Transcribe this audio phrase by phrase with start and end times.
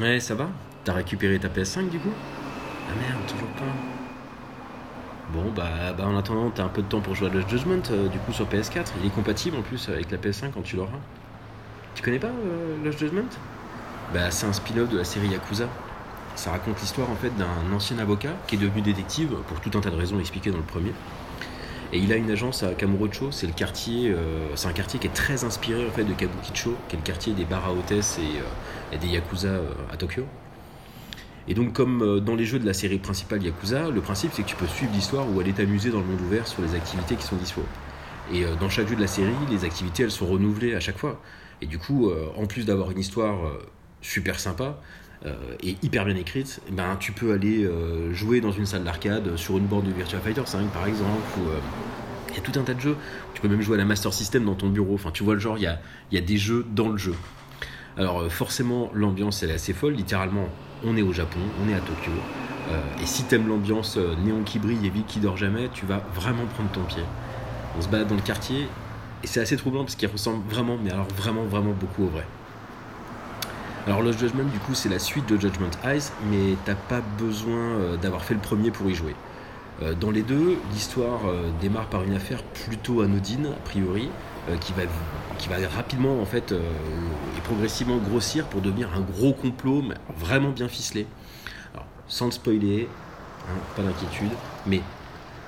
[0.00, 0.48] Ouais, ça va
[0.84, 2.10] T'as récupéré ta PS5 du coup?
[2.88, 3.64] Ah merde, toujours pas.
[5.30, 7.82] Bon, bah, bah en attendant, t'as un peu de temps pour jouer à Lost Judgment
[7.90, 8.92] euh, du coup sur PS4.
[9.00, 10.98] Il est compatible en plus avec la PS5 quand tu l'auras.
[11.94, 13.30] Tu connais pas euh, Lost Judgment?
[14.12, 15.68] Bah, c'est un spin-off de la série Yakuza.
[16.34, 19.80] Ça raconte l'histoire en fait d'un ancien avocat qui est devenu détective pour tout un
[19.80, 20.92] tas de raisons expliquées dans le premier.
[21.92, 25.06] Et il a une agence à Kamurocho, c'est le quartier, euh, c'est un quartier qui
[25.06, 28.18] est très inspiré en fait de Kabukicho, qui est le quartier des bars à hôtesses
[28.18, 30.24] et, euh, et des yakuza euh, à Tokyo.
[31.48, 34.48] Et donc comme dans les jeux de la série principale Yakuza, le principe c'est que
[34.48, 37.22] tu peux suivre l'histoire ou aller t'amuser dans le monde ouvert sur les activités qui
[37.22, 37.62] sont dispo.
[38.34, 41.20] Et dans chaque jeu de la série, les activités elles sont renouvelées à chaque fois.
[41.62, 43.38] Et du coup, en plus d'avoir une histoire
[44.06, 44.78] super sympa
[45.24, 49.36] euh, et hyper bien écrite, ben, tu peux aller euh, jouer dans une salle d'arcade
[49.36, 51.10] sur une borne de Virtua Fighter 5 par exemple.
[51.48, 51.58] euh,
[52.28, 52.96] il y a tout un tas de jeux.
[53.34, 54.94] Tu peux même jouer à la Master System dans ton bureau.
[54.94, 55.80] Enfin, tu vois le genre, il y a,
[56.12, 57.14] y a des jeux dans le jeu.
[57.96, 59.94] Alors forcément, l'ambiance elle est assez folle.
[59.94, 60.48] Littéralement,
[60.84, 62.12] on est au Japon, on est à Tokyo.
[63.00, 66.44] Et si t'aimes l'ambiance néon qui brille et vie qui dort jamais, tu vas vraiment
[66.46, 67.02] prendre ton pied.
[67.78, 68.66] On se balade dans le quartier
[69.22, 72.26] et c'est assez troublant parce qu'il ressemble vraiment, mais alors vraiment, vraiment beaucoup au vrai.
[73.86, 77.56] Alors Lost Judgment, du coup, c'est la suite de Judgment Eyes, mais t'as pas besoin
[77.56, 79.14] euh, d'avoir fait le premier pour y jouer.
[79.80, 84.10] Euh, Dans les deux, l'histoire euh, démarre par une affaire plutôt anodine, a priori,
[84.60, 84.82] qui, va,
[85.38, 90.50] qui va rapidement en fait et progressivement grossir pour devenir un gros complot, mais vraiment
[90.50, 91.06] bien ficelé.
[91.74, 92.88] Alors, sans le spoiler,
[93.48, 94.30] hein, pas d'inquiétude,
[94.66, 94.82] mais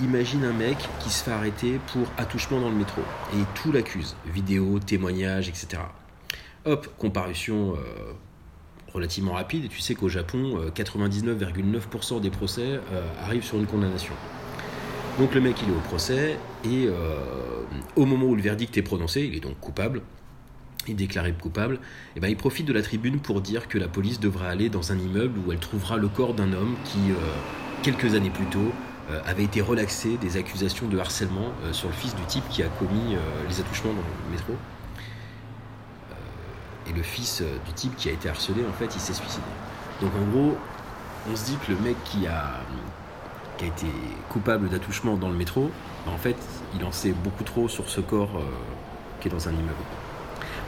[0.00, 3.02] imagine un mec qui se fait arrêter pour attouchement dans le métro
[3.34, 5.82] et tout l'accuse, vidéo, témoignages, etc.
[6.64, 7.74] Hop, comparution
[8.96, 13.66] relativement rapide, et tu sais qu'au Japon, euh, 99,9% des procès euh, arrivent sur une
[13.66, 14.14] condamnation.
[15.18, 16.92] Donc le mec il est au procès et euh,
[17.94, 20.02] au moment où le verdict est prononcé, il est donc coupable,
[20.86, 21.78] il est déclaré coupable,
[22.16, 24.92] et ben il profite de la tribune pour dire que la police devra aller dans
[24.92, 27.14] un immeuble où elle trouvera le corps d'un homme qui, euh,
[27.82, 28.72] quelques années plus tôt,
[29.08, 32.64] euh, avait été relaxé des accusations de harcèlement euh, sur le fils du type qui
[32.64, 33.18] a commis euh,
[33.48, 34.54] les attouchements dans le métro.
[36.88, 39.42] Et le fils euh, du type qui a été harcelé, en fait, il s'est suicidé.
[40.00, 40.56] Donc en gros,
[41.30, 42.60] on se dit que le mec qui a,
[43.60, 43.86] été
[44.28, 45.70] coupable d'attouchement dans le métro,
[46.04, 46.36] ben, en fait,
[46.78, 48.42] il en sait beaucoup trop sur ce corps euh,
[49.20, 49.74] qui est dans un immeuble.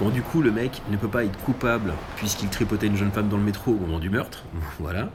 [0.00, 3.28] Bon, du coup, le mec ne peut pas être coupable puisqu'il tripotait une jeune femme
[3.28, 4.44] dans le métro au moment du meurtre.
[4.80, 5.10] voilà.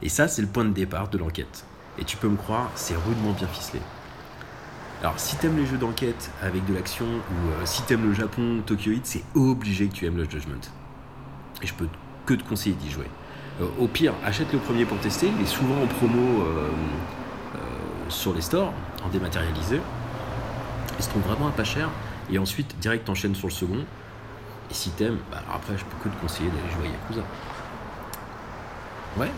[0.00, 1.64] Et ça, c'est le point de départ de l'enquête.
[1.98, 3.80] Et tu peux me croire, c'est rudement bien ficelé.
[5.00, 8.62] Alors, si t'aimes les jeux d'enquête avec de l'action, ou euh, si t'aimes le Japon,
[8.66, 10.60] Tokyo Heat, c'est obligé que tu aimes le Judgment.
[11.62, 11.88] Et je peux
[12.26, 13.06] que te conseiller d'y jouer.
[13.60, 16.68] Euh, au pire, achète le premier pour tester, il est souvent en promo euh,
[18.08, 18.72] sur les stores,
[19.04, 19.80] en dématérialisé.
[20.98, 21.90] Il se trouve vraiment pas cher.
[22.30, 23.84] Et ensuite, direct, t'enchaînes sur le second.
[24.70, 27.22] Et si t'aimes, bah, alors après, je peux que te conseiller d'aller jouer à Yakuza.
[29.16, 29.30] Ouais,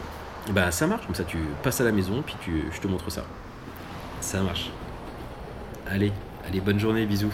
[0.53, 3.11] bah ça marche, comme ça tu passes à la maison, puis tu, je te montre
[3.11, 3.25] ça.
[4.21, 4.71] Ça marche.
[5.93, 6.13] Allez,
[6.47, 7.33] allez, bonne journée, bisous.